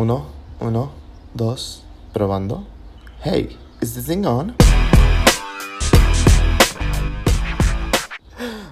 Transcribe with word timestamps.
Uno, 0.00 0.26
uno, 0.60 0.92
dos, 1.34 1.82
probando. 2.12 2.64
Hey, 3.20 3.58
is 3.80 3.94
this 3.94 4.06
thing 4.06 4.24
on? 4.24 4.54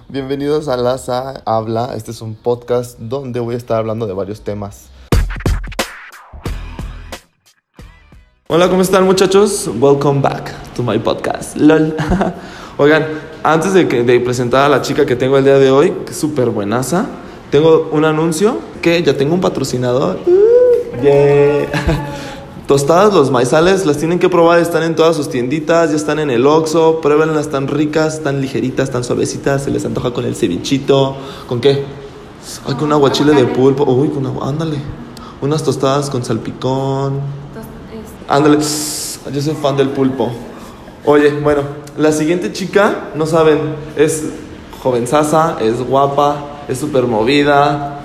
Bienvenidos 0.07 0.69
a 0.69 0.77
Laza 0.77 1.43
Habla. 1.45 1.95
Este 1.97 2.11
es 2.11 2.21
un 2.21 2.33
podcast 2.33 2.97
donde 2.97 3.41
voy 3.41 3.55
a 3.55 3.57
estar 3.57 3.79
hablando 3.79 4.07
de 4.07 4.13
varios 4.13 4.39
temas. 4.39 4.87
Hola, 8.47 8.69
¿cómo 8.69 8.81
están 8.81 9.03
muchachos? 9.03 9.69
Welcome 9.81 10.21
back 10.21 10.53
to 10.75 10.81
my 10.81 10.97
podcast. 10.97 11.57
LOL. 11.57 11.93
Oigan, 12.77 13.05
antes 13.43 13.73
de, 13.73 13.89
que, 13.89 14.19
presentar 14.21 14.63
a 14.63 14.69
la 14.69 14.81
chica 14.81 15.05
que 15.05 15.17
tengo 15.17 15.37
el 15.37 15.43
día 15.43 15.59
de 15.59 15.71
hoy, 15.71 15.91
que 16.05 16.11
es 16.11 16.17
súper 16.17 16.51
buenaza, 16.51 17.05
tengo 17.51 17.89
un 17.91 18.05
anuncio 18.05 18.59
que 18.81 19.03
ya 19.03 19.17
tengo 19.17 19.33
un 19.33 19.41
patrocinador. 19.41 20.21
Yeah. 21.01 21.67
Tostadas 22.67 23.13
los 23.13 23.31
maizales, 23.31 23.85
las 23.85 23.97
tienen 23.97 24.19
que 24.19 24.27
probar, 24.27 24.59
están 24.59 24.83
en 24.83 24.93
todas 24.93 25.15
sus 25.15 25.29
tienditas, 25.29 25.91
ya 25.91 25.95
están 25.95 26.19
en 26.19 26.29
el 26.29 26.45
Oxxo, 26.45 26.99
pruébenlas, 26.99 27.45
están 27.45 27.69
ricas, 27.69 28.15
están 28.15 28.41
ligeritas, 28.41 28.89
están 28.89 29.05
suavecitas, 29.05 29.63
se 29.63 29.71
les 29.71 29.85
antoja 29.85 30.11
con 30.11 30.25
el 30.25 30.35
cevichito, 30.35 31.15
¿con 31.47 31.61
qué? 31.61 31.85
Ay, 32.65 32.73
con 32.73 32.85
un 32.85 32.91
aguachile 32.91 33.33
de 33.33 33.45
pulpo, 33.45 33.85
uy, 33.85 34.09
con 34.09 34.25
agua, 34.25 34.49
ándale, 34.49 34.77
unas 35.41 35.63
tostadas 35.63 36.09
con 36.09 36.25
salpicón, 36.25 37.21
ándale, 38.27 38.57
yo 38.57 39.41
soy 39.41 39.55
fan 39.55 39.77
del 39.77 39.89
pulpo. 39.89 40.29
Oye, 41.05 41.31
bueno, 41.31 41.61
la 41.97 42.11
siguiente 42.11 42.51
chica, 42.51 43.11
no 43.15 43.25
saben, 43.25 43.59
es 43.95 44.25
jovenzaza, 44.83 45.55
es 45.61 45.81
guapa, 45.81 46.35
es 46.67 46.79
súper 46.79 47.03
movida. 47.03 48.01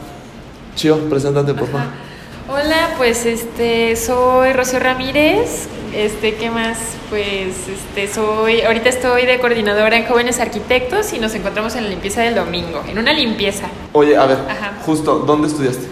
Chío, 0.76 0.96
preséntate, 1.10 1.52
por 1.52 1.66
favor. 1.66 1.88
Hola, 2.48 2.81
pues 2.96 3.26
este 3.26 3.96
soy 3.96 4.52
Rocío 4.52 4.78
Ramírez. 4.78 5.68
Este, 5.94 6.34
¿qué 6.36 6.50
más? 6.50 6.78
Pues 7.10 7.68
este 7.68 8.08
soy 8.12 8.62
ahorita 8.62 8.88
estoy 8.88 9.26
de 9.26 9.38
coordinadora 9.40 9.96
en 9.96 10.06
Jóvenes 10.06 10.40
Arquitectos 10.40 11.12
y 11.12 11.18
nos 11.18 11.34
encontramos 11.34 11.76
en 11.76 11.84
la 11.84 11.90
limpieza 11.90 12.22
del 12.22 12.34
domingo, 12.34 12.82
en 12.88 12.96
una 12.98 13.12
limpieza 13.12 13.66
Oye, 13.92 14.16
a 14.16 14.24
ver, 14.24 14.38
Ajá. 14.48 14.72
justo, 14.86 15.18
¿dónde 15.20 15.48
estudiaste? 15.48 15.86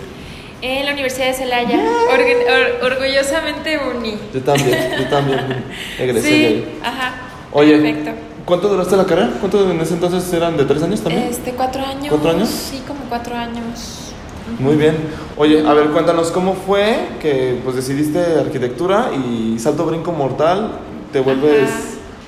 en 0.63 0.85
la 0.85 0.93
Universidad 0.93 1.29
de 1.29 1.33
Celaya. 1.35 1.79
Or- 2.13 2.93
orgullosamente 2.93 3.79
uni. 3.97 4.19
Yo 4.35 4.41
también, 4.43 4.79
yo 4.99 5.07
también 5.09 5.65
egresé 5.99 6.29
de 6.29 6.47
ahí. 6.47 6.79
ajá. 6.83 7.15
Oye, 7.53 7.79
Perfecto. 7.79 8.11
¿cuánto 8.45 8.69
duraste 8.69 8.95
la 8.97 9.07
carrera? 9.07 9.31
¿Cuánto 9.41 9.71
en 9.71 9.81
ese 9.81 9.95
entonces 9.95 10.31
eran 10.35 10.59
de 10.59 10.65
tres 10.67 10.83
años 10.83 11.01
también? 11.01 11.25
Este, 11.31 11.53
cuatro 11.53 11.83
años. 11.83 12.09
¿Cuatro 12.11 12.31
años? 12.31 12.49
Sí, 12.51 12.83
como 12.87 13.01
cuatro 13.09 13.35
años. 13.37 14.10
Muy 14.59 14.77
bien. 14.77 14.97
Oye, 15.37 15.67
a 15.67 15.73
ver, 15.75 15.87
cuéntanos 15.89 16.31
cómo 16.31 16.55
fue 16.55 16.97
que 17.21 17.59
pues 17.65 17.77
decidiste 17.77 18.19
arquitectura 18.41 19.11
y 19.15 19.59
salto 19.59 19.87
brinco 19.87 20.13
mortal, 20.13 20.73
te 21.13 21.21
vuelves 21.21 21.69
Ajá. 21.71 21.81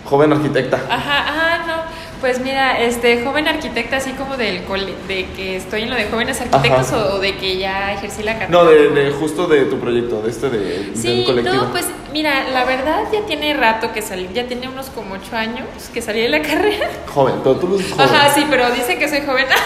joven 0.09 0.33
arquitecta. 0.33 0.77
Ajá, 0.89 1.25
ah, 1.29 1.65
no. 1.67 2.03
Pues 2.21 2.39
mira, 2.41 2.79
este 2.81 3.25
joven 3.25 3.49
arquitecta, 3.49 3.97
así 3.97 4.13
como 4.13 4.37
del 4.37 4.63
cole- 4.63 4.95
de 5.09 5.27
que 5.35 5.57
estoy 5.57 5.83
en 5.83 5.91
lo 5.91 5.97
de 5.97 6.05
jóvenes 6.05 6.41
arquitectos 6.41 6.93
Ajá. 6.93 7.07
o, 7.07 7.17
o 7.17 7.19
de 7.19 7.37
que 7.37 7.57
ya 7.59 7.95
ejercí 7.95 8.23
la 8.23 8.35
carrera. 8.39 8.51
No, 8.51 8.65
de, 8.65 8.91
de 8.91 9.11
justo 9.11 9.49
de 9.49 9.65
tu 9.65 9.79
proyecto, 9.81 10.23
de 10.23 10.31
este 10.31 10.49
de, 10.49 10.59
del 10.85 10.97
Sí, 10.97 11.25
colectivo. 11.27 11.57
no, 11.65 11.73
pues 11.73 11.87
mira, 12.13 12.49
la 12.51 12.65
verdad 12.65 13.03
ya 13.13 13.23
tiene 13.27 13.55
rato 13.55 13.93
que 13.93 14.03
salí, 14.03 14.29
ya 14.33 14.47
tiene 14.47 14.69
unos 14.69 14.87
como 14.91 15.15
ocho 15.17 15.37
años 15.37 15.67
que 15.93 16.01
salí 16.01 16.21
de 16.21 16.29
la 16.29 16.41
carrera. 16.49 16.89
Joven, 17.13 17.35
pero 17.43 17.57
tú 17.57 17.75
eres 17.75 17.91
joven. 17.93 18.07
Ajá, 18.09 18.33
sí, 18.33 18.47
pero 18.49 18.71
dice 18.71 18.97
que 18.99 19.09
soy 19.09 19.23
joven. 19.27 19.47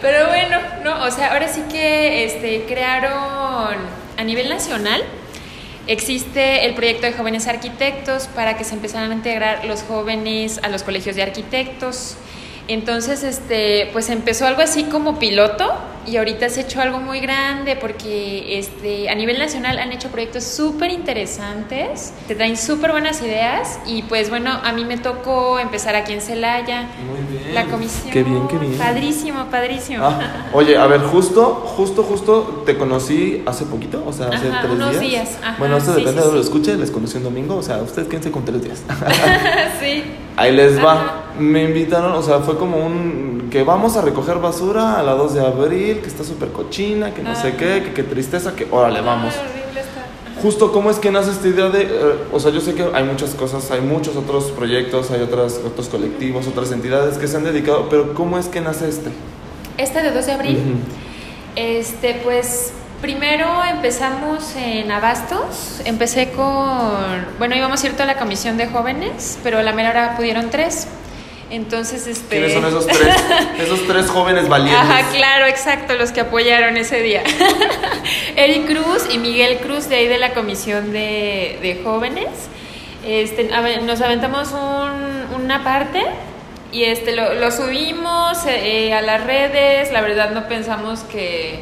Pero 0.00 0.28
bueno, 0.28 0.58
no, 0.84 1.04
o 1.04 1.10
sea, 1.10 1.32
ahora 1.32 1.48
sí 1.48 1.62
que 1.70 2.24
este, 2.24 2.64
crearon 2.66 3.76
a 4.16 4.24
nivel 4.24 4.48
nacional. 4.48 5.02
Existe 5.88 6.66
el 6.66 6.74
proyecto 6.74 7.06
de 7.06 7.14
jóvenes 7.14 7.46
arquitectos 7.48 8.28
para 8.28 8.56
que 8.56 8.64
se 8.64 8.74
empezaran 8.74 9.10
a 9.10 9.14
integrar 9.14 9.64
los 9.64 9.82
jóvenes 9.82 10.60
a 10.62 10.68
los 10.68 10.82
colegios 10.82 11.16
de 11.16 11.22
arquitectos. 11.22 12.16
Entonces, 12.68 13.22
este, 13.22 13.88
pues 13.94 14.10
empezó 14.10 14.46
algo 14.46 14.60
así 14.60 14.84
como 14.84 15.18
piloto 15.18 15.72
y 16.06 16.16
ahorita 16.16 16.48
se 16.48 16.60
ha 16.60 16.62
hecho 16.64 16.80
algo 16.80 17.00
muy 17.00 17.20
grande 17.20 17.76
porque 17.76 18.58
este, 18.58 19.10
a 19.10 19.14
nivel 19.14 19.38
nacional 19.38 19.78
han 19.78 19.92
hecho 19.92 20.08
proyectos 20.08 20.44
súper 20.44 20.90
interesantes, 20.90 22.12
te 22.26 22.34
traen 22.34 22.56
súper 22.56 22.92
buenas 22.92 23.22
ideas 23.22 23.78
y 23.86 24.02
pues 24.02 24.30
bueno, 24.30 24.58
a 24.62 24.72
mí 24.72 24.84
me 24.84 24.96
tocó 24.96 25.58
empezar 25.58 25.96
aquí 25.96 26.12
en 26.12 26.20
Celaya, 26.20 26.88
Muy 27.06 27.38
bien. 27.38 27.54
la 27.54 27.64
comisión. 27.66 28.10
Qué 28.10 28.22
bien, 28.22 28.46
qué 28.48 28.56
bien. 28.58 28.74
Padrísimo, 28.78 29.46
padrísimo. 29.50 30.04
Ah, 30.04 30.46
oye, 30.52 30.76
a 30.76 30.86
ver, 30.86 31.00
justo, 31.00 31.54
justo, 31.76 32.02
justo 32.02 32.62
te 32.66 32.76
conocí 32.78 33.42
hace 33.46 33.64
poquito, 33.66 34.02
o 34.06 34.12
sea, 34.12 34.28
hace 34.28 34.48
Ajá, 34.48 34.60
tres 34.62 34.72
unos 34.72 34.90
días. 34.90 35.00
días, 35.02 35.38
ajá, 35.42 35.56
bueno, 35.58 35.76
esto 35.78 35.94
sí, 35.94 36.00
depende 36.00 36.22
sí, 36.22 36.28
de 36.28 36.34
lo 36.34 36.42
sí. 36.42 36.46
escuche, 36.48 36.76
les 36.76 36.90
conocí 36.90 37.16
un 37.18 37.24
domingo, 37.24 37.56
o 37.56 37.62
sea, 37.62 37.78
ustedes 37.78 38.08
quédense 38.08 38.30
con 38.30 38.44
tres 38.44 38.62
días. 38.62 38.82
sí. 39.80 40.04
Ahí 40.36 40.52
les 40.54 40.78
va. 40.82 40.92
Ajá. 40.92 41.22
Me 41.38 41.64
invitaron, 41.64 42.12
o 42.12 42.22
sea, 42.22 42.40
fue 42.40 42.56
como 42.58 42.76
un 42.78 43.48
que 43.50 43.62
vamos 43.62 43.96
a 43.96 44.02
recoger 44.02 44.38
basura 44.38 44.98
a 44.98 45.02
la 45.02 45.12
2 45.12 45.34
de 45.34 45.40
abril, 45.46 46.00
que 46.00 46.08
está 46.08 46.22
súper 46.24 46.50
cochina, 46.50 47.14
que 47.14 47.22
no 47.22 47.34
sé 47.34 47.48
Ah. 47.48 47.56
qué, 47.58 47.82
que 47.84 47.92
qué 47.94 48.02
tristeza, 48.02 48.54
que 48.54 48.66
órale, 48.70 49.00
vamos. 49.00 49.34
Horrible 49.34 49.80
está. 49.80 50.42
Justo, 50.42 50.70
¿cómo 50.72 50.90
es 50.90 50.98
que 50.98 51.10
nace 51.10 51.30
esta 51.30 51.48
idea 51.48 51.68
de.? 51.70 51.82
eh, 51.82 51.88
o 52.32 52.38
sea, 52.40 52.50
yo 52.50 52.60
sé 52.60 52.74
que 52.74 52.84
hay 52.92 53.04
muchas 53.04 53.30
cosas, 53.34 53.70
hay 53.70 53.80
muchos 53.80 54.16
otros 54.16 54.44
proyectos, 54.52 55.10
hay 55.10 55.22
otras, 55.22 55.60
otros 55.64 55.88
colectivos, 55.88 56.46
otras 56.46 56.70
entidades 56.72 57.16
que 57.18 57.26
se 57.26 57.36
han 57.36 57.44
dedicado, 57.44 57.88
pero 57.88 58.12
¿cómo 58.14 58.38
es 58.38 58.46
que 58.48 58.60
nace 58.60 58.88
este? 58.88 59.10
Este 59.78 60.02
de 60.02 60.10
2 60.10 60.26
de 60.26 60.32
abril. 60.32 60.58
Este, 61.56 62.20
pues 62.22 62.72
primero 63.00 63.46
empezamos 63.70 64.54
en 64.56 64.90
Abastos. 64.92 65.80
Empecé 65.84 66.30
con, 66.32 67.26
bueno, 67.38 67.56
íbamos 67.56 67.82
a 67.82 67.86
ir 67.86 67.92
toda 67.94 68.06
la 68.06 68.18
comisión 68.18 68.56
de 68.56 68.66
jóvenes, 68.66 69.38
pero 69.42 69.58
a 69.58 69.62
la 69.62 69.72
mera 69.72 69.90
hora 69.90 70.16
pudieron 70.16 70.50
tres. 70.50 70.86
Entonces, 71.50 72.06
este. 72.06 72.36
¿Quiénes 72.36 72.52
son 72.52 72.66
esos 72.66 72.86
tres? 72.86 73.08
esos 73.58 73.86
tres 73.86 74.06
jóvenes 74.08 74.48
valientes. 74.48 74.82
Ajá, 74.82 75.08
claro, 75.10 75.46
exacto, 75.46 75.94
los 75.94 76.12
que 76.12 76.20
apoyaron 76.20 76.76
ese 76.76 77.00
día. 77.02 77.22
Eric 78.36 78.66
Cruz 78.66 79.06
y 79.10 79.18
Miguel 79.18 79.58
Cruz, 79.58 79.88
de 79.88 79.96
ahí 79.96 80.08
de 80.08 80.18
la 80.18 80.34
comisión 80.34 80.92
de, 80.92 81.58
de 81.62 81.80
jóvenes. 81.82 82.28
Este, 83.06 83.48
nos 83.84 84.00
aventamos 84.00 84.52
un- 84.52 85.40
una 85.42 85.64
parte 85.64 86.02
y 86.72 86.84
este, 86.84 87.12
lo, 87.16 87.32
lo 87.34 87.50
subimos 87.50 88.38
eh, 88.46 88.92
a 88.92 89.00
las 89.00 89.24
redes. 89.24 89.90
La 89.92 90.00
verdad 90.02 90.30
no 90.32 90.48
pensamos 90.48 91.00
que 91.00 91.60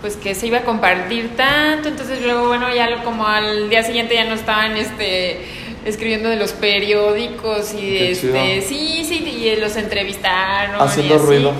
pues 0.00 0.16
que 0.16 0.34
se 0.34 0.46
iba 0.48 0.58
a 0.58 0.62
compartir 0.62 1.34
tanto. 1.36 1.88
Entonces 1.88 2.20
luego, 2.22 2.46
bueno, 2.48 2.72
ya 2.72 2.88
lo- 2.88 3.02
como 3.02 3.26
al 3.26 3.68
día 3.70 3.82
siguiente 3.82 4.14
ya 4.14 4.24
no 4.24 4.34
estaban 4.34 4.76
este, 4.76 5.40
escribiendo 5.84 6.28
de 6.28 6.36
los 6.36 6.52
periódicos 6.52 7.74
y 7.74 7.78
Qué 7.78 8.10
este, 8.12 8.62
sí, 8.62 9.04
sí, 9.06 9.16
y 9.24 9.56
los 9.60 9.76
entrevistaron. 9.76 10.80
Haciendo 10.80 11.14
y 11.14 11.16
así. 11.16 11.26
ruido. 11.26 11.52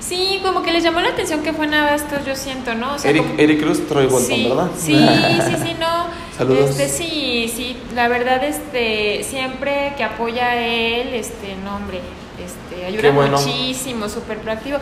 Sí, 0.00 0.40
como 0.42 0.62
que 0.62 0.72
les 0.72 0.82
llamó 0.82 1.00
la 1.00 1.10
atención 1.10 1.42
que 1.42 1.52
fue 1.52 1.64
en 1.66 1.74
Abastos, 1.74 2.26
yo 2.26 2.34
siento, 2.36 2.74
¿no? 2.74 2.94
O 2.94 2.98
sea, 2.98 3.10
Eric, 3.10 3.22
como- 3.22 3.38
Eric 3.40 3.60
Cruz 3.62 3.86
Troy 3.86 4.06
Bolton, 4.06 4.36
sí, 4.36 4.48
¿verdad? 4.48 4.70
Sí, 4.76 4.94
sí, 5.46 5.56
sí, 5.64 5.76
no. 5.78 6.06
Saludos. 6.36 6.70
Este, 6.70 6.88
sí, 6.88 7.52
sí, 7.54 7.76
la 7.94 8.08
verdad, 8.08 8.42
este, 8.44 9.22
siempre 9.22 9.94
que 9.96 10.02
apoya 10.04 10.50
a 10.50 10.56
él, 10.56 11.14
este, 11.14 11.54
no, 11.64 11.76
hombre, 11.76 12.00
este, 12.44 12.84
ayuda 12.86 13.10
bueno. 13.12 13.38
muchísimo, 13.38 14.08
súper 14.08 14.38
proactivo. 14.38 14.78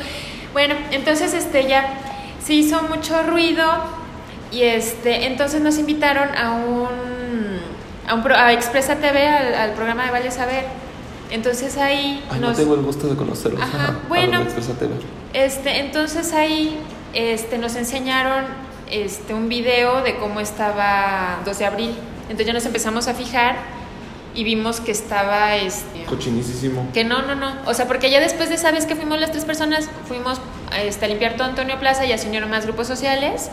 Bueno, 0.53 0.75
entonces, 0.91 1.35
este, 1.35 1.69
ya 1.69 1.95
se 2.45 2.55
hizo 2.55 2.83
mucho 2.85 3.23
ruido 3.23 3.65
y, 4.51 4.63
este, 4.63 5.27
entonces 5.27 5.61
nos 5.61 5.79
invitaron 5.79 6.35
a 6.37 6.53
un, 6.53 6.89
a 8.09 8.15
un, 8.15 8.23
pro- 8.23 8.37
a 8.37 8.53
Expresa 8.53 8.97
TV, 8.97 9.27
al, 9.27 9.55
al 9.55 9.73
programa 9.73 10.05
de 10.05 10.11
Vale 10.11 10.31
Saber. 10.31 10.65
Entonces 11.31 11.77
ahí 11.77 12.25
Ay, 12.31 12.41
no 12.41 12.53
tengo 12.53 12.75
el 12.75 12.83
gusto 12.83 13.07
de 13.07 13.15
conocerlos. 13.17 13.63
Ajá, 13.63 13.99
bueno. 14.09 14.43
Expresa 14.43 14.73
TV. 14.75 14.95
Este, 15.33 15.79
entonces 15.79 16.33
ahí 16.33 16.77
este, 17.15 17.57
nos 17.59 17.77
enseñaron 17.77 18.45
este, 18.91 19.33
un 19.35 19.49
video 19.49 20.03
de 20.03 20.17
cómo 20.17 20.41
estaba 20.41 21.39
2 21.45 21.59
de 21.59 21.65
abril. 21.67 21.95
Entonces 22.23 22.47
ya 22.47 22.53
nos 22.53 22.67
empezamos 22.67 23.07
a 23.07 23.15
fijar 23.15 23.57
y 24.35 24.43
vimos 24.45 24.81
que 24.81 24.91
estaba 24.93 25.57
este, 25.57 26.05
Cochinísimo. 26.05 26.89
que 26.93 27.05
no, 27.05 27.23
no, 27.23 27.35
no. 27.37 27.53
O 27.67 27.75
sea, 27.75 27.87
porque 27.87 28.11
ya 28.11 28.21
después 28.21 28.49
de 28.49 28.57
esa 28.57 28.71
vez 28.73 28.87
que 28.87 28.97
fuimos 28.97 29.21
las 29.21 29.31
tres 29.33 29.45
personas, 29.45 29.89
fuimos 30.09 30.41
este, 30.85 31.05
a 31.05 31.09
limpiar 31.09 31.35
todo 31.37 31.47
Antonio 31.49 31.79
Plaza 31.79 32.05
y 32.07 32.17
se 32.19 32.27
unieron 32.29 32.51
más 32.51 32.65
grupos 32.67 32.87
sociales. 32.89 33.51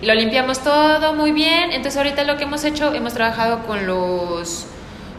Y 0.00 0.06
lo 0.06 0.14
limpiamos 0.14 0.60
todo 0.60 1.14
muy 1.14 1.32
bien. 1.32 1.72
Entonces 1.72 1.96
ahorita 1.96 2.24
lo 2.24 2.36
que 2.36 2.44
hemos 2.44 2.64
hecho, 2.64 2.92
hemos 2.94 3.14
trabajado 3.14 3.66
con 3.66 3.86
los 3.86 4.66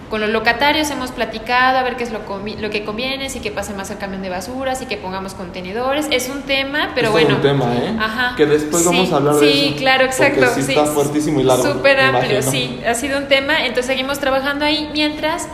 con 0.09 0.21
los 0.21 0.31
locatarios, 0.31 0.89
hemos 0.89 1.11
platicado 1.11 1.77
a 1.77 1.83
ver 1.83 1.95
qué 1.95 2.03
es 2.03 2.11
lo, 2.11 2.21
lo 2.59 2.69
que 2.71 2.83
conviene, 2.83 3.29
si 3.29 3.41
que 3.41 3.51
pase 3.51 3.75
más 3.75 3.91
el 3.91 3.99
camión 3.99 4.23
de 4.23 4.29
basuras, 4.29 4.81
y 4.81 4.87
que 4.87 4.97
pongamos 4.97 5.35
contenedores. 5.35 6.07
Es 6.09 6.29
un 6.29 6.41
tema, 6.41 6.93
pero 6.95 7.09
Es 7.09 7.11
bueno. 7.11 7.35
un 7.35 7.41
tema, 7.43 7.65
¿eh? 7.75 7.95
Ajá. 7.99 8.33
Que 8.35 8.47
después 8.47 8.81
Sí, 8.81 8.89
vamos 8.89 9.13
a 9.13 9.17
hablar 9.17 9.35
de 9.35 9.51
Sí, 9.53 9.67
eso, 9.67 9.75
claro, 9.77 10.05
exacto. 10.05 10.47
sí 10.55 10.61
está 10.61 10.85
fuertísimo 10.85 11.41
y 11.41 11.43
largo, 11.43 11.61
Súper 11.61 11.99
amplio, 11.99 12.41
sí. 12.41 12.81
Ha 12.87 12.95
sido 12.95 13.19
un 13.19 13.27
tema. 13.27 13.59
Entonces 13.59 13.85
seguimos 13.85 14.17
trabajando 14.17 14.65
ahí 14.65 14.89
mientras 14.93 15.47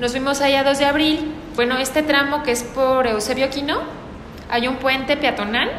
nos 0.00 0.10
fuimos 0.10 0.40
allá 0.40 0.64
2 0.64 0.76
de 0.80 0.84
abril. 0.86 1.32
Bueno, 1.54 1.78
este 1.78 2.02
tramo 2.02 2.42
que 2.42 2.50
es 2.50 2.64
por 2.64 3.06
Eusebio 3.06 3.48
Quino, 3.48 3.78
hay 4.50 4.66
un 4.66 4.74
puente 4.78 5.16
peatonal 5.16 5.70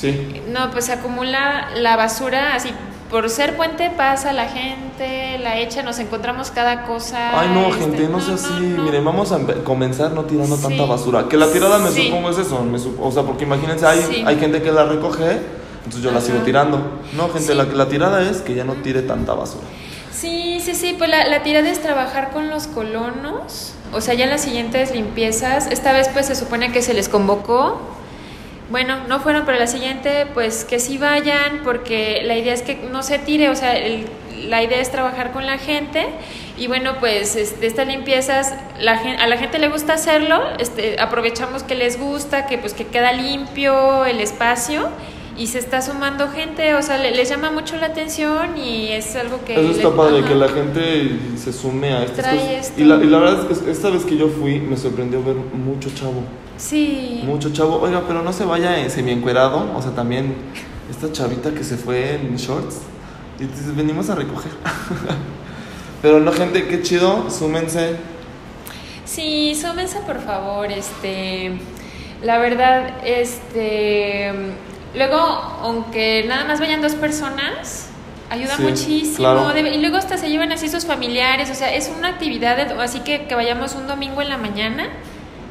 Sí. 0.00 0.42
No, 0.48 0.70
pues 0.70 0.86
se 0.86 0.92
acumula 0.92 1.68
la 1.76 1.96
basura 1.96 2.54
así. 2.54 2.70
Por 3.10 3.28
ser 3.28 3.56
puente 3.56 3.90
pasa 3.96 4.32
la 4.32 4.46
gente, 4.46 5.36
la 5.40 5.58
echa, 5.58 5.82
nos 5.82 5.98
encontramos 5.98 6.50
cada 6.52 6.84
cosa. 6.84 7.38
Ay, 7.40 7.48
no, 7.52 7.66
este, 7.68 7.80
gente, 7.80 8.08
no 8.08 8.20
sea 8.20 8.34
así. 8.34 8.52
no. 8.60 8.84
Miren, 8.84 9.04
vamos 9.04 9.32
a 9.32 9.38
comenzar 9.64 10.12
no 10.12 10.24
tirando 10.24 10.56
Sí. 10.56 10.62
tanta 10.62 10.84
basura. 10.84 11.26
Que 11.28 11.36
la 11.36 11.48
tirada 11.50 11.78
me 11.78 11.90
Sí. 11.90 12.06
supongo 12.06 12.30
es 12.30 12.38
eso. 12.38 12.62
me 12.62 12.78
sup- 12.78 12.96
o 13.00 13.10
sea, 13.10 13.24
porque 13.24 13.42
imagínense, 13.44 13.84
hay, 13.84 14.00
Sí. 14.08 14.22
hay 14.24 14.36
gente 14.38 14.62
que 14.62 14.70
la 14.70 14.84
recoge, 14.84 15.40
entonces 15.78 16.02
yo 16.02 16.12
la 16.12 16.20
sigo 16.20 16.38
tirando. 16.44 17.00
No, 17.16 17.28
gente, 17.30 17.52
la, 17.56 17.64
la 17.64 17.88
tirada 17.88 18.22
es 18.22 18.42
que 18.42 18.54
ya 18.54 18.62
no 18.62 18.74
tire 18.74 19.02
tanta 19.02 19.34
basura. 19.34 19.64
Sí, 20.12 20.60
sí, 20.64 20.74
sí, 20.76 20.94
pues 20.96 21.10
la, 21.10 21.26
la 21.26 21.42
tirada 21.42 21.68
es 21.68 21.82
trabajar 21.82 22.30
con 22.30 22.48
los 22.48 22.68
colonos, 22.68 23.72
o 23.92 24.00
sea, 24.00 24.14
ya 24.14 24.24
en 24.24 24.30
las 24.30 24.42
siguientes 24.42 24.92
limpiezas, 24.94 25.66
esta 25.68 25.92
vez 25.92 26.08
pues 26.12 26.26
se 26.26 26.36
supone 26.36 26.70
que 26.72 26.80
se 26.82 26.94
les 26.94 27.08
convocó, 27.08 27.80
bueno, 28.70 28.98
no 29.08 29.20
fueron, 29.20 29.44
pero 29.44 29.58
la 29.58 29.66
siguiente 29.66 30.26
pues 30.32 30.64
que 30.64 30.78
sí 30.78 30.96
vayan, 30.98 31.60
porque 31.64 32.22
la 32.24 32.36
idea 32.38 32.54
es 32.54 32.62
que 32.62 32.76
no 32.90 33.02
se 33.02 33.18
tire, 33.18 33.48
o 33.48 33.56
sea, 33.56 33.76
el- 33.76 34.06
la 34.48 34.62
idea 34.62 34.80
es 34.80 34.90
trabajar 34.90 35.32
con 35.32 35.44
la 35.46 35.58
gente 35.58 36.06
y 36.56 36.66
bueno, 36.66 36.94
pues 36.98 37.36
este, 37.36 37.66
estas 37.66 37.86
limpiezas, 37.86 38.54
la, 38.80 38.92
a 39.18 39.26
la 39.26 39.36
gente 39.36 39.58
le 39.58 39.68
gusta 39.68 39.94
hacerlo, 39.94 40.40
este, 40.58 40.98
aprovechamos 41.00 41.62
que 41.62 41.74
les 41.74 41.98
gusta, 41.98 42.46
que 42.46 42.56
pues 42.56 42.72
que 42.72 42.86
queda 42.86 43.12
limpio 43.12 44.04
el 44.06 44.20
espacio. 44.20 44.88
Y 45.38 45.46
se 45.46 45.58
está 45.58 45.80
sumando 45.80 46.28
gente, 46.28 46.74
o 46.74 46.82
sea, 46.82 46.98
le- 46.98 47.12
les 47.12 47.30
llama 47.30 47.50
mucho 47.50 47.76
la 47.76 47.86
atención 47.86 48.58
y 48.58 48.88
es 48.88 49.16
algo 49.16 49.42
que... 49.42 49.54
Eso 49.54 49.70
está 49.70 49.90
padre, 49.96 50.22
que 50.22 50.34
la 50.34 50.48
gente 50.48 51.12
se 51.38 51.50
sume 51.52 51.94
a 51.94 52.02
estas 52.04 52.18
Trae 52.26 52.36
cosas. 52.38 52.52
esto. 52.66 52.80
Y 52.80 52.84
la, 52.84 52.96
y 52.96 53.06
la 53.06 53.18
verdad 53.20 53.50
es 53.50 53.58
que 53.58 53.70
esta 53.70 53.88
vez 53.88 54.04
que 54.04 54.18
yo 54.18 54.28
fui, 54.28 54.58
me 54.58 54.76
sorprendió 54.76 55.22
ver 55.24 55.36
mucho 55.36 55.88
chavo. 55.94 56.24
Sí. 56.60 57.22
Mucho 57.24 57.52
chavo. 57.52 57.80
Oiga, 57.80 58.02
pero 58.06 58.22
no 58.22 58.32
se 58.32 58.44
vaya 58.44 58.78
en 58.78 58.90
semi-encuerado. 58.90 59.72
O 59.74 59.82
sea, 59.82 59.92
también 59.92 60.34
esta 60.90 61.10
chavita 61.10 61.52
que 61.52 61.64
se 61.64 61.76
fue 61.76 62.14
en 62.16 62.36
shorts. 62.36 62.82
Y 63.40 63.46
venimos 63.72 64.10
a 64.10 64.14
recoger. 64.14 64.52
pero 66.02 66.20
no, 66.20 66.32
gente, 66.32 66.66
qué 66.68 66.82
chido. 66.82 67.30
Súmense. 67.30 67.96
Sí, 69.10 69.56
súmense 69.60 69.98
por 70.06 70.20
favor, 70.20 70.70
este, 70.70 71.50
la 72.22 72.38
verdad, 72.38 72.92
este, 73.04 74.30
luego, 74.94 75.16
aunque 75.16 76.24
nada 76.28 76.44
más 76.44 76.60
vayan 76.60 76.80
dos 76.80 76.94
personas, 76.94 77.88
ayuda 78.30 78.56
Sí, 78.56 78.62
muchísimo, 78.62 79.16
claro. 79.16 79.58
y 79.58 79.78
luego 79.78 79.96
hasta 79.96 80.16
se 80.16 80.30
llevan 80.30 80.52
así 80.52 80.68
sus 80.68 80.86
familiares, 80.86 81.50
o 81.50 81.56
sea, 81.56 81.74
es 81.74 81.90
una 81.98 82.06
actividad, 82.06 82.60
así 82.80 83.00
que 83.00 83.26
que 83.26 83.34
vayamos 83.34 83.74
un 83.74 83.88
domingo 83.88 84.22
en 84.22 84.28
la 84.28 84.38
mañana, 84.38 84.86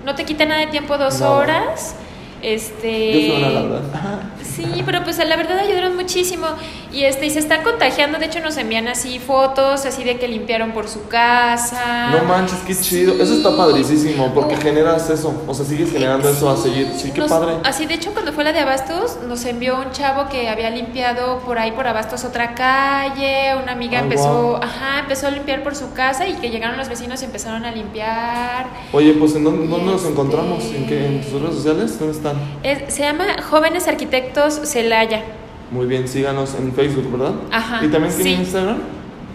no 0.05 0.15
te 0.15 0.25
quita 0.25 0.45
nada 0.45 0.61
de 0.61 0.67
tiempo, 0.67 0.97
dos 0.97 1.19
No. 1.21 1.31
horas, 1.33 1.95
este... 2.41 3.27
Yo 3.27 3.39
la 3.39 3.62
verdad. 3.62 3.81
Sí, 4.50 4.83
pero 4.86 5.03
pues 5.06 5.18
la 5.19 5.38
verdad 5.38 5.57
ayudaron 5.59 5.95
muchísimo 5.95 6.45
y 6.91 7.03
este 7.06 7.27
y 7.27 7.30
se 7.30 7.39
está 7.39 7.63
contagiando, 7.63 8.18
de 8.19 8.25
hecho 8.25 8.41
nos 8.41 8.57
envían 8.57 8.89
así 8.89 9.18
fotos 9.19 9.86
así 9.86 10.03
de 10.03 10.18
que 10.18 10.27
limpiaron 10.27 10.71
por 10.74 10.89
su 10.89 11.07
casa. 11.07 12.09
No 12.12 12.25
manches, 12.27 12.57
qué 12.68 12.75
chido. 12.75 13.13
Eso 13.21 13.36
está 13.36 13.56
padricísimo 13.56 14.33
porque 14.33 14.57
generas 14.57 15.09
eso. 15.09 15.33
O 15.47 15.53
sea, 15.53 15.63
sigues 15.65 15.91
generando 15.94 16.27
eso 16.27 16.50
a 16.50 16.57
seguir. 16.57 16.91
Sí, 16.97 17.12
qué 17.13 17.21
nos- 17.21 17.30
padre. 17.30 17.53
Así 17.63 17.86
de 17.86 17.94
hecho 17.94 18.12
cuando 18.12 18.33
fue 18.33 18.44
la 18.44 18.51
de 18.51 18.59
Abastos 18.59 19.19
nos 19.30 19.45
envió 19.45 19.77
un 19.80 19.92
chavo 19.92 20.27
que 20.30 20.50
había 20.50 20.69
limpiado 20.71 21.39
por 21.39 21.57
ahí 21.57 21.71
por 21.71 21.88
Abastos 21.88 22.25
otra 22.25 22.53
calle, 22.53 23.56
una 23.62 23.71
amiga 23.74 24.00
empezó, 24.00 24.57
ajá, 24.62 25.00
empezó 25.00 25.27
a 25.27 25.31
limpiar 25.31 25.63
por 25.63 25.75
su 25.75 25.94
casa 25.94 26.27
y 26.27 26.33
que 26.33 26.50
llegaron 26.50 26.77
los 26.77 26.89
vecinos 26.89 27.21
y 27.21 27.25
empezaron 27.25 27.63
a 27.65 27.71
limpiar. 27.71 28.68
Oye, 28.92 29.13
pues 29.13 29.35
¿en 29.35 29.45
dónde, 29.45 29.68
dónde 29.68 29.85
nos 29.85 30.01
Este- 30.01 30.12
encontramos? 30.12 30.63
¿En, 30.65 30.85
qué, 30.85 31.06
¿En 31.06 31.21
tus 31.21 31.42
redes 31.42 31.56
sociales? 31.56 31.97
¿Dónde 31.97 32.13
están? 32.31 32.59
Es- 32.63 32.93
se 32.93 33.03
llama 33.03 33.25
Jóvenes 33.49 33.87
Arquitectos 33.87 34.59
Celaya. 34.63 35.23
Muy 35.71 35.85
bien, 35.85 36.07
síganos 36.07 36.55
en 36.55 36.73
Facebook, 36.73 37.11
¿verdad? 37.11 37.35
Ajá, 37.51 37.83
¿Y 37.85 37.89
también 37.89 38.13
tienen 38.15 38.35
sí. 38.37 38.41
Instagram? 38.41 38.77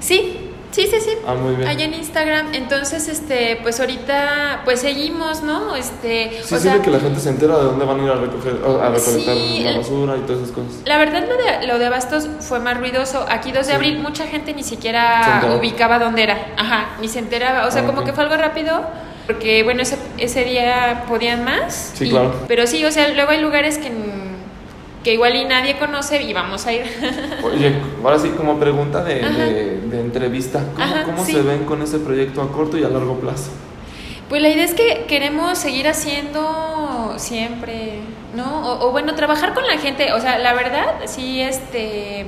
Sí, 0.01 0.51
sí, 0.73 0.87
sí, 0.91 0.97
sí. 1.01 1.11
Ah, 1.27 1.35
muy 1.35 1.55
bien. 1.55 1.69
Allá 1.69 1.85
en 1.85 1.95
Instagram, 1.95 2.53
entonces, 2.55 3.07
este, 3.09 3.61
pues 3.63 3.79
ahorita, 3.79 4.63
pues 4.65 4.81
seguimos, 4.81 5.43
¿no? 5.45 5.77
Este, 5.77 6.31
Sí 6.43 6.55
o 6.55 6.59
sirve 6.59 6.75
sea, 6.75 6.83
que 6.83 6.91
la 6.91 6.99
gente 6.99 7.21
se 7.21 7.29
entera 7.31 7.57
de 7.57 7.65
dónde 7.65 7.85
van 7.85 8.01
a 8.01 8.05
ir 8.05 8.11
a 8.11 8.15
recoger, 8.17 8.55
a 8.65 8.89
recolectar 8.91 9.37
Sí, 9.37 9.61
la 9.65 9.77
basura 9.79 10.17
y 10.17 10.21
todas 10.27 10.43
esas 10.43 10.51
cosas. 10.55 10.73
la 10.85 10.99
verdad 10.99 11.25
lo 11.29 11.37
de, 11.37 11.67
lo 11.69 11.79
de 11.79 11.87
Abastos 11.87 12.29
fue 12.41 12.59
más 12.59 12.77
ruidoso. 12.79 13.25
Aquí 13.29 13.53
2 13.53 13.67
de 13.67 13.73
Sí. 13.73 13.77
abril 13.77 14.01
mucha 14.01 14.27
gente 14.27 14.53
ni 14.55 14.65
siquiera 14.65 15.55
ubicaba 15.57 16.01
dónde 16.01 16.25
era. 16.25 16.49
Ajá, 16.57 16.97
ni 17.01 17.07
se 17.07 17.21
enteraba. 17.21 17.67
O 17.67 17.71
sea, 17.71 17.83
Ah, 17.83 17.87
como 17.87 18.01
ok. 18.01 18.07
que 18.07 18.13
fue 18.13 18.25
algo 18.25 18.37
rápido. 18.37 18.83
Porque, 19.27 19.63
bueno, 19.63 19.81
ese, 19.81 19.97
ese 20.19 20.45
día 20.45 21.05
podían 21.09 21.45
más. 21.45 21.93
Sí, 21.95 22.07
y- 22.07 22.11
claro. 22.11 22.35
Pero 22.49 22.67
sí, 22.67 22.85
o 22.85 22.91
sea, 22.93 23.09
luego 23.11 23.31
hay 23.31 23.41
lugares 23.41 23.79
que, 23.79 23.91
que 25.03 25.13
igual 25.15 25.37
y 25.37 25.45
nadie 25.45 25.77
conoce 25.79 26.23
y 26.23 26.33
vamos 26.33 26.67
a 26.67 26.73
ir. 26.73 26.83
Oye, 27.43 27.75
ahora 28.03 28.19
sí, 28.19 28.31
como 28.31 28.59
pregunta 28.59 29.03
de, 29.05 29.17
de- 29.17 29.81
de 29.81 30.01
entrevista, 30.01 30.61
¿cómo, 30.75 30.85
Ajá, 30.85 31.03
cómo 31.05 31.25
sí. 31.25 31.33
se 31.33 31.43
ven 31.43 31.65
con 31.65 31.83
ese 31.83 31.99
proyecto 31.99 32.41
a 32.43 32.51
corto 32.51 32.79
y 32.79 32.85
a 32.85 32.89
largo 32.89 33.19
plazo? 33.21 33.51
Pues 34.29 34.41
la 34.41 34.49
idea 34.49 34.65
es 34.65 34.73
que 34.75 35.05
queremos 35.07 35.59
seguir 35.59 35.87
haciendo 35.87 37.15
siempre, 37.19 37.99
¿no? 38.35 38.67
O, 38.73 38.89
o 38.89 38.91
bueno, 38.91 39.15
trabajar 39.15 39.53
con 39.55 39.67
la 39.67 39.79
gente. 39.79 40.13
O 40.13 40.21
sea, 40.21 40.39
la 40.39 40.55
verdad, 40.55 40.95
sí, 41.07 41.41
este. 41.43 42.27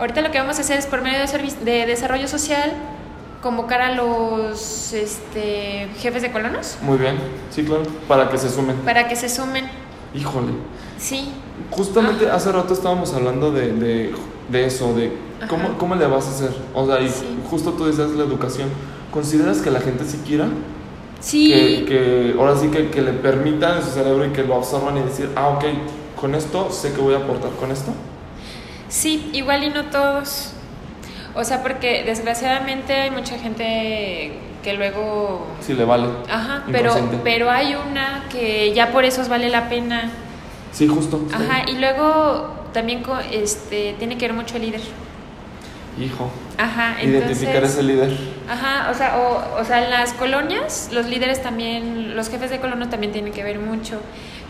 Ahorita 0.00 0.20
lo 0.22 0.30
que 0.30 0.38
vamos 0.38 0.58
a 0.58 0.62
hacer 0.62 0.78
es 0.78 0.86
por 0.86 1.02
medio 1.02 1.18
de, 1.18 1.70
de 1.70 1.86
desarrollo 1.86 2.28
social 2.28 2.72
convocar 3.42 3.80
a 3.80 3.94
los 3.94 4.92
este, 4.92 5.88
jefes 5.98 6.22
de 6.22 6.32
colonos 6.32 6.76
Muy 6.82 6.98
bien, 6.98 7.16
sí, 7.50 7.62
claro, 7.64 7.82
para 8.08 8.28
que 8.30 8.38
se 8.38 8.48
sumen. 8.50 8.76
para 8.84 9.06
que 9.08 9.16
se 9.16 9.28
sumen. 9.28 9.66
Híjole, 10.14 10.52
Sí, 10.98 11.28
justamente 11.70 12.28
hace 12.30 12.50
rato 12.50 12.74
estábamos 12.74 13.14
hablando 13.14 13.52
de, 13.52 13.72
de, 13.72 14.14
de 14.48 14.66
eso, 14.66 14.92
de 14.94 15.12
cómo, 15.48 15.78
cómo 15.78 15.94
le 15.94 16.06
vas 16.08 16.26
a 16.26 16.30
hacer. 16.30 16.50
O 16.74 16.86
sea, 16.86 17.00
y 17.00 17.08
Sí. 17.08 17.24
justo 17.48 17.72
tú 17.74 17.84
decías 17.86 18.10
la 18.10 18.24
educación. 18.24 18.68
¿Consideras 19.12 19.58
que 19.58 19.70
la 19.70 19.80
gente 19.80 20.04
sí 20.04 20.20
quiera? 20.26 20.48
sí. 21.20 21.48
Que, 21.52 21.84
que 21.84 22.34
ahora 22.38 22.56
sí 22.56 22.68
que, 22.68 22.90
que 22.90 23.00
le 23.02 23.12
permitan 23.12 23.76
en 23.78 23.82
su 23.84 23.90
cerebro 23.90 24.24
y 24.26 24.30
que 24.30 24.42
lo 24.42 24.56
absorban 24.56 24.96
y 24.98 25.02
decir, 25.02 25.30
ah, 25.36 25.48
ok, 25.50 25.64
con 26.20 26.34
esto 26.34 26.70
sé 26.72 26.92
que 26.92 27.00
voy 27.00 27.14
a 27.14 27.18
aportar 27.18 27.50
con 27.52 27.70
esto. 27.70 27.92
Sí, 28.88 29.30
igual 29.32 29.62
y 29.64 29.70
no 29.70 29.84
todos. 29.86 30.50
O 31.38 31.44
sea, 31.44 31.62
porque 31.62 32.02
desgraciadamente 32.02 32.92
hay 32.92 33.12
mucha 33.12 33.38
gente 33.38 34.32
que 34.64 34.72
luego 34.72 35.46
Sí 35.60 35.72
le 35.72 35.84
vale. 35.84 36.08
Ajá, 36.28 36.64
pero, 36.72 36.92
pero 37.22 37.48
hay 37.48 37.76
una 37.76 38.24
que 38.28 38.72
ya 38.74 38.90
por 38.90 39.04
eso 39.04 39.22
vale 39.28 39.48
la 39.48 39.68
pena. 39.68 40.10
Sí, 40.72 40.88
justo. 40.88 41.20
sí. 41.28 41.34
Ajá, 41.36 41.70
y 41.70 41.78
luego 41.78 42.54
también 42.72 43.04
este, 43.30 43.94
tiene 44.00 44.18
que 44.18 44.26
ver 44.26 44.34
mucho 44.34 44.56
el 44.56 44.62
líder. 44.62 44.80
Hijo. 46.00 46.28
Ajá, 46.58 46.96
entonces... 47.00 47.42
Identificar 47.42 47.64
ese 47.64 47.82
líder. 47.82 48.16
Ajá, 48.48 48.90
o 48.90 48.94
sea, 48.94 49.16
o, 49.16 49.60
o 49.60 49.64
sea, 49.64 49.84
en 49.84 49.90
las 49.90 50.12
colonias, 50.12 50.90
los 50.92 51.06
líderes 51.06 51.42
también, 51.42 52.16
los 52.16 52.28
jefes 52.28 52.50
de 52.50 52.58
colono 52.58 52.88
también 52.88 53.12
tienen 53.12 53.32
que 53.32 53.42
ver 53.44 53.58
mucho. 53.58 54.00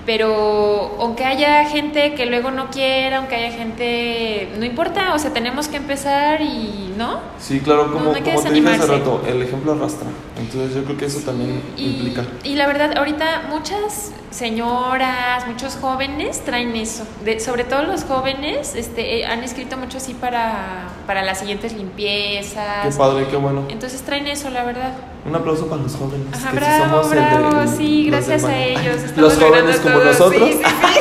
Pero 0.07 0.97
aunque 1.01 1.27
haya 1.27 1.67
gente 1.67 2.15
que 2.15 2.25
luego 2.25 2.51
no 2.51 2.71
quiera, 2.71 3.19
aunque 3.19 3.35
haya 3.35 3.51
gente, 3.55 4.49
no 4.59 4.65
importa, 4.65 5.13
o 5.13 5.19
sea, 5.19 5.35
tenemos 5.35 5.69
que 5.69 5.77
empezar 5.77 6.41
y, 6.41 6.95
¿no? 6.97 7.21
Sí, 7.39 7.61
claro, 7.61 7.89
No, 7.89 7.93
como, 7.93 8.05
no 8.07 8.13
que 8.15 8.23
como 8.23 8.43
te 8.43 8.51
dije 8.53 8.69
hace 8.71 8.87
rato, 8.87 9.23
el 9.29 9.43
ejemplo 9.43 9.73
arrastra. 9.73 10.09
Entonces 10.39 10.75
yo 10.75 10.85
creo 10.85 10.97
que 10.97 11.05
eso 11.05 11.21
también 11.27 11.61
Y, 11.77 11.97
implica. 11.97 12.25
y 12.43 12.55
la 12.55 12.67
verdad, 12.67 12.97
ahorita 12.97 13.49
muchas 13.51 14.13
señoras, 14.31 15.47
muchos 15.47 15.77
jóvenes 15.77 16.43
traen 16.43 16.75
eso. 16.75 17.07
De, 17.23 17.39
sobre 17.39 17.65
todo 17.65 17.83
los 17.83 18.05
jóvenes 18.05 18.77
este, 18.77 19.19
eh, 19.21 19.27
han 19.27 19.45
escrito 19.45 19.77
mucho 19.77 19.99
así 19.99 20.15
para, 20.15 20.89
para 21.07 21.23
las 21.23 21.41
siguientes 21.41 21.75
limpiezas. 21.75 21.98
Qué 21.99 22.91
padre, 22.97 23.27
qué 23.29 23.37
bueno. 23.37 23.65
Entonces 23.69 24.03
traen 24.03 24.27
eso, 24.29 24.51
la 24.51 24.63
verdad. 24.65 24.93
Un 25.27 25.35
aplauso 25.35 25.67
para 25.67 25.83
los 25.83 25.97
jóvenes. 25.97 26.27
Ajá, 26.33 26.51
que 26.51 26.57
sí 26.59 26.65
bravo, 26.65 26.85
somos 27.03 27.13
el 27.13 27.19
bravo, 27.19 27.59
del- 27.61 27.69
sí, 27.77 28.07
gracias 28.11 28.45
a 28.45 28.57
ellos. 28.57 28.97
Los 29.17 29.37
jóvenes 29.37 29.81
como 29.81 29.99
nosotros. 29.99 30.49
Sí, 30.49 30.53
sí, 30.55 30.65
sí. 30.65 31.01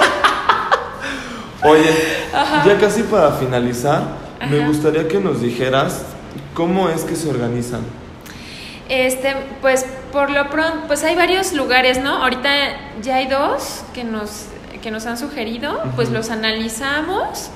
Oye, 1.68 1.90
Ajá. 2.34 2.64
ya 2.66 2.78
casi 2.80 3.04
para 3.04 3.32
finalizar, 3.34 4.04
me 4.50 4.66
gustaría 4.68 5.08
que 5.08 5.20
nos 5.20 5.42
dijeras 5.42 6.04
cómo 6.54 6.90
es 6.90 7.04
que 7.04 7.16
se 7.16 7.30
organizan. 7.30 7.82
Este, 8.90 9.36
pues 9.62 9.86
por 10.12 10.30
lo 10.30 10.50
pronto, 10.50 10.88
pues 10.88 11.04
hay 11.04 11.16
varios 11.16 11.54
lugares, 11.54 12.02
¿no? 12.02 12.24
Ahorita 12.24 12.50
ya 13.02 13.16
hay 13.18 13.28
dos 13.28 13.82
que 13.94 14.04
nos, 14.04 14.46
que 14.82 14.92
nos 14.92 15.06
han 15.06 15.18
sugerido, 15.18 15.84
pues 15.96 16.10
los 16.10 16.30
analizamos. 16.30 17.50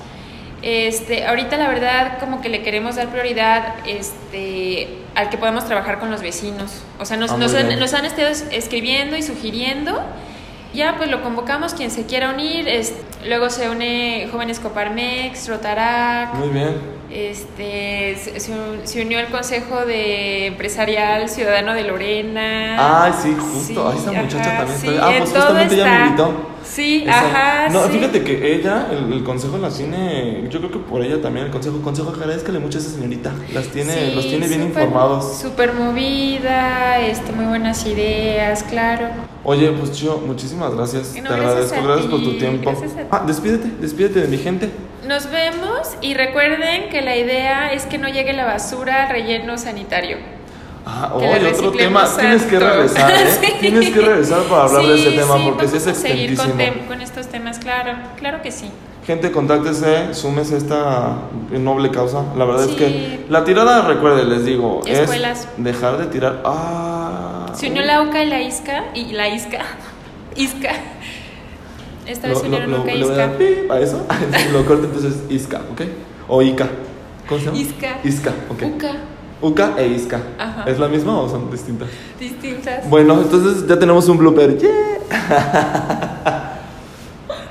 Este, 0.62 1.25
ahorita 1.25 1.58
la 1.58 1.68
verdad 1.68 2.20
como 2.20 2.39
que 2.41 2.50
le 2.50 2.62
queremos 2.62 2.96
dar 2.96 3.08
prioridad 3.10 3.75
este, 3.88 4.88
al 5.15 5.30
que 5.30 5.38
podamos 5.38 5.65
trabajar 5.65 6.00
con 6.00 6.12
los 6.12 6.22
vecinos. 6.22 6.84
O 7.00 7.06
sea, 7.06 7.18
nos, 7.18 7.32
Ah, 7.32 7.38
nos, 7.38 7.53
han, 7.56 7.80
nos 7.80 7.94
han 7.94 8.06
estado 8.06 8.27
es- 8.27 8.46
escribiendo 8.51 9.15
y 9.18 9.24
sugiriendo. 9.24 10.00
Ya 10.74 10.96
pues 10.98 11.10
lo 11.10 11.22
convocamos 11.22 11.74
quien 11.74 11.89
se 11.91 12.06
quiera 12.06 12.30
unir. 12.30 12.68
es- 12.68 12.94
luego 13.25 13.50
se 13.50 13.70
une 13.70 14.30
Jóvenes 14.32 14.60
Coparmex, 14.60 15.48
Rotarac. 15.50 16.34
Muy 16.36 16.50
bien. 16.50 17.01
Este, 17.12 18.15
se, 18.18 18.39
se 18.39 18.51
un- 18.53 18.82
se 18.88 19.01
unió 19.01 19.20
el 19.20 19.27
Consejo 19.27 19.86
de 19.86 20.46
Empresarial 20.48 21.27
Ciudadano 21.27 21.74
de 21.74 21.84
Lorena. 21.84 23.03
Ay, 23.06 23.13
sí, 23.22 23.36
justo. 23.38 23.89
Ay, 23.91 23.98
esa 23.98 24.12
muchacha 24.13 24.58
también 24.58 24.80
sí, 24.80 24.88
está. 24.89 25.08
Ah, 25.08 25.13
pues 25.18 25.30
justamente 25.32 25.75
ella 25.75 25.86
me 25.86 26.06
invitó. 26.06 26.34
Sí, 26.72 27.04
Esa- 27.06 27.20
ajá. 27.20 27.70
No, 27.70 27.84
sí. 27.84 27.90
fíjate 27.98 28.24
que 28.24 28.56
ella, 28.56 28.88
el, 28.92 29.12
el 29.12 29.24
consejo 29.25 29.58
la 29.58 29.70
tiene, 29.70 30.48
yo 30.50 30.60
creo 30.60 30.72
que 30.72 30.80
por 30.80 31.04
ella 31.04 31.22
también 31.22 31.48
el 31.48 31.51
consejo, 31.51 31.82
consejo 31.82 32.12
agradezcale 32.12 32.60
mucho 32.60 32.78
a 32.78 32.82
esa 32.82 32.92
señorita, 32.92 33.34
las 33.54 33.68
tiene, 33.68 33.94
Sí, 33.94 34.12
los 34.16 34.25
tiene 34.25 34.48
bien 34.48 34.63
informados. 34.63 35.38
Súper 35.38 35.74
movida, 35.74 37.00
este, 37.01 37.34
muy 37.34 37.46
buenas 37.46 37.86
ideas, 37.86 38.63
claro. 38.63 39.08
Oye, 39.44 39.70
pues 39.72 39.92
Chio, 39.92 40.22
muchísimas 40.25 40.74
gracias, 40.74 41.08
No, 41.22 41.30
te 41.30 41.36
gracias 41.36 41.74
agradezco, 41.74 41.84
gracias 41.88 42.06
por 42.08 42.24
tu 42.24 42.38
tiempo. 42.38 42.74
Ah, 43.12 43.24
despídete, 43.28 43.70
despídete 43.82 44.22
de 44.22 44.28
mi 44.30 44.38
gente. 44.38 44.70
Nos 45.06 45.30
vemos 45.30 45.90
y 46.01 46.13
recuerden 46.13 46.90
que 46.90 47.01
la 47.01 47.18
idea 47.18 47.74
es 47.74 47.86
que 47.86 47.98
no 47.98 48.08
llegue 48.08 48.32
la 48.34 48.46
basura 48.46 49.04
al 49.04 49.10
relleno 49.10 49.58
sanitario. 49.58 50.18
Ah, 50.86 51.14
le 51.20 51.52
otro 51.52 51.72
tema, 51.72 52.06
tienes 52.18 52.44
que 52.44 52.60
regresar, 52.60 53.12
¿eh? 53.12 53.16
Sí. 53.42 53.54
Tienes 53.60 53.90
que 53.92 54.02
regresar 54.02 54.42
para 54.44 54.64
hablar 54.64 54.86
de 54.88 54.96
ese 54.96 55.12
tema, 55.12 55.38
sí, 55.38 55.44
porque 55.46 55.68
sí 55.68 55.78
es 55.78 55.88
a 55.88 55.94
seguir 55.94 56.36
con, 56.36 56.48
extensísimo. 56.48 56.94
estos 57.02 57.28
temas, 57.28 57.60
claro, 57.60 57.94
claro 58.18 58.42
que 58.42 58.52
sí. 58.52 58.70
Gente, 59.06 59.32
contáctese, 59.32 60.14
súmese 60.14 60.56
a 60.56 60.58
esta 60.58 61.16
noble 61.52 61.90
causa. 61.90 62.24
La 62.36 62.46
verdad 62.46 62.70
es 62.70 62.76
que 62.76 63.26
la 63.30 63.44
tirada, 63.44 63.88
recuerde, 63.88 64.26
les 64.26 64.46
digo, 64.46 64.82
Escuelas. 64.86 65.48
es 65.58 65.64
dejar 65.64 65.98
de 65.98 66.06
tirar. 66.08 66.42
Ah, 66.46 67.52
Se 67.56 67.70
unió 67.70 67.84
la 67.84 68.02
UCA 68.02 68.24
y 68.24 68.30
la 68.30 68.42
ISCA, 68.42 68.86
y 68.94 69.06
la 69.14 69.30
ISCA, 69.30 69.60
ISCA. 70.36 70.72
Esta 72.08 72.28
vez 72.28 72.40
se 72.40 72.48
unieron 72.48 72.74
UCA 72.74 72.94
y 72.94 73.02
a 73.02 73.06
ISCA. 73.06 73.30
a 73.74 73.80
eso. 73.80 74.06
lo 74.54 74.66
corto 74.66 74.86
entonces 74.86 75.24
Isca, 75.30 75.62
¿ok? 75.72 75.82
O 76.28 76.42
Ica. 76.42 76.68
¿Cómo 77.28 77.40
se 77.40 77.46
llama? 77.48 77.58
Isca. 77.58 78.00
Isca, 78.04 78.32
ok. 78.50 78.64
UCA, 78.76 78.92
Uca 79.42 79.74
e 79.78 79.88
Isca. 79.88 80.22
Ajá. 80.38 80.66
¿Es 80.70 80.78
la 80.80 80.88
misma 80.88 81.20
o 81.20 81.28
son 81.30 81.50
distintas? 81.52 81.88
distintas. 82.20 82.88
Bueno, 82.90 83.20
entonces 83.22 83.68
ya 83.68 83.78
tenemos 83.80 84.08
un 84.08 84.18
blooper. 84.18 84.58
¡Yeah! 84.58 84.70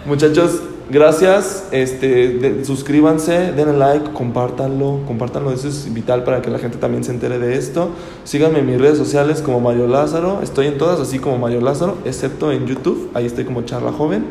Muchachos, 0.06 0.60
gracias. 0.88 1.64
Este, 1.72 2.28
de- 2.38 2.64
suscríbanse, 2.64 3.52
denle 3.52 3.76
like, 3.76 4.12
compártanlo, 4.12 5.00
compártanlo. 5.06 5.52
Eso 5.52 5.68
es 5.68 5.92
vital 5.92 6.24
para 6.24 6.40
que 6.42 6.50
la 6.50 6.58
gente 6.58 6.78
también 6.78 7.04
se 7.04 7.10
entere 7.12 7.38
de 7.38 7.56
esto. 7.56 7.90
Síganme 8.24 8.60
en 8.60 8.66
mis 8.66 8.80
redes 8.80 8.98
sociales 8.98 9.42
como 9.42 9.60
Mario 9.60 9.86
Lázaro. 9.86 10.40
Estoy 10.42 10.66
en 10.68 10.78
todas, 10.78 11.00
así 11.00 11.18
como 11.18 11.38
Mario 11.38 11.60
Lázaro, 11.60 11.98
excepto 12.04 12.52
en 12.52 12.66
YouTube. 12.66 13.10
Ahí 13.14 13.26
estoy 13.26 13.44
como 13.44 13.62
Charla 13.62 13.92
Joven. 13.92 14.24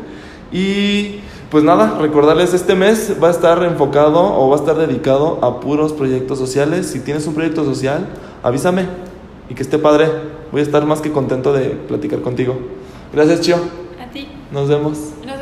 Y 0.52 1.20
pues 1.50 1.64
nada, 1.64 1.98
recordarles 1.98 2.54
este 2.54 2.74
mes 2.74 3.16
va 3.22 3.28
a 3.28 3.30
estar 3.32 3.62
enfocado 3.64 4.20
o 4.20 4.48
va 4.48 4.56
a 4.56 4.58
estar 4.58 4.76
dedicado 4.76 5.38
a 5.42 5.60
puros 5.60 5.92
proyectos 5.92 6.38
sociales. 6.38 6.86
Si 6.86 7.00
tienes 7.00 7.26
un 7.26 7.34
proyecto 7.34 7.64
social, 7.64 8.06
avísame 8.42 8.86
y 9.48 9.54
que 9.54 9.62
esté 9.62 9.78
padre. 9.78 10.08
Voy 10.52 10.60
a 10.60 10.64
estar 10.64 10.84
más 10.86 11.00
que 11.00 11.12
contento 11.12 11.52
de 11.52 11.70
platicar 11.70 12.20
contigo. 12.20 12.56
Gracias, 13.12 13.40
Chio. 13.40 13.56
A 14.00 14.10
ti. 14.10 14.28
Nos 14.52 14.68
vemos. 14.68 14.98
Nos 15.26 15.39